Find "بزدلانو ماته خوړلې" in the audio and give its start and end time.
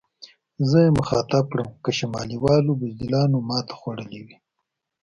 2.81-4.21